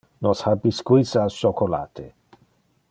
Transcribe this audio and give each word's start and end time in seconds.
Nos 0.27 0.39
ha 0.45 0.53
biscuits 0.63 1.11
al 1.25 1.37
chocolate. 1.37 2.09